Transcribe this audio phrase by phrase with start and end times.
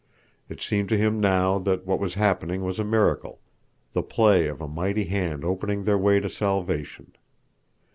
[0.49, 3.39] It seemed to him now that what was happening was a miracle,
[3.93, 7.11] the play of a mighty hand opening their way to salvation.